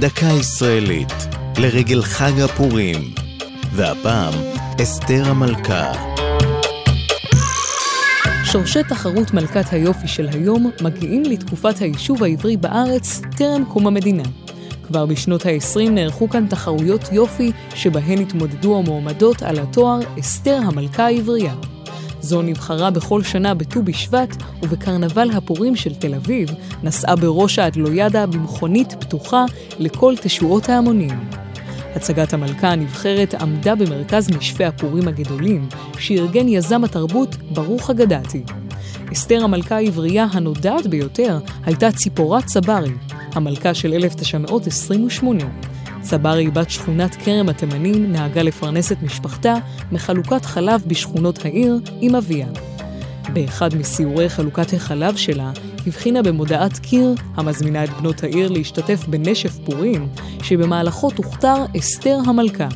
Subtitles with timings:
[0.00, 1.12] דקה ישראלית,
[1.58, 3.14] לרגל חג הפורים.
[3.72, 4.32] והפעם,
[4.82, 5.92] אסתר המלכה.
[8.44, 14.22] שורשי תחרות מלכת היופי של היום מגיעים לתקופת היישוב העברי בארץ טרם קום המדינה.
[14.86, 21.54] כבר בשנות ה-20 נערכו כאן תחרויות יופי שבהן התמודדו המועמדות על התואר אסתר המלכה העברייה.
[22.20, 26.50] זו נבחרה בכל שנה בט"ו בשבט, ובקרנבל הפורים של תל אביב
[26.82, 29.44] נסעה בראש האדלוידה במכונית פתוחה
[29.78, 31.20] לכל תשועות ההמונים.
[31.94, 35.68] הצגת המלכה הנבחרת עמדה במרכז נשפי הפורים הגדולים,
[35.98, 38.42] שארגן יזם התרבות ברוך אגדתי.
[39.12, 42.92] אסתר המלכה העברייה הנודעת ביותר הייתה ציפורת צברי,
[43.34, 45.44] המלכה של 1928.
[46.08, 49.54] צברי, בת שכונת כרם התימנים, נהגה לפרנס את משפחתה
[49.92, 52.46] מחלוקת חלב בשכונות העיר עם אביה.
[53.32, 55.50] באחד מסיורי חלוקת החלב שלה,
[55.86, 60.08] הבחינה במודעת קיר המזמינה את בנות העיר להשתתף בנשף פורים,
[60.42, 62.68] שבמהלכו תוכתר אסתר המלכה.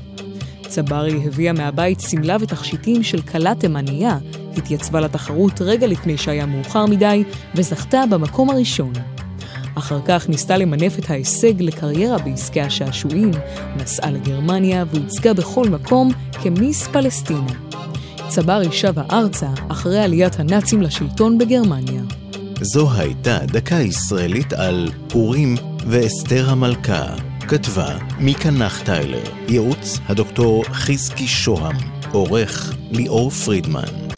[0.69, 4.19] צברי הביאה מהבית שמלה ותכשיטים של כלה תימניה,
[4.57, 8.93] התייצבה לתחרות רגע לפני שהיה מאוחר מדי, וזכתה במקום הראשון.
[9.75, 13.31] אחר כך ניסתה למנף את ההישג לקריירה בעסקי השעשועים,
[13.77, 17.53] נסעה לגרמניה והוצגה בכל מקום כמיס פלסטינה.
[18.29, 22.03] צברי שבה ארצה אחרי עליית הנאצים לשלטון בגרמניה.
[22.61, 25.55] זו הייתה דקה ישראלית על פורים
[25.87, 27.15] ואסתר המלכה.
[27.49, 31.77] כתבה מיקה נחטיילר, ייעוץ הדוקטור חזקי שוהם,
[32.13, 34.12] עורך ליאור פרידמן.